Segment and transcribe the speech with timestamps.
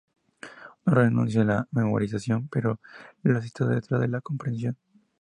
[0.87, 2.79] No renuncia a la memorización, pero
[3.21, 4.75] la sitúa detrás de la comprensión.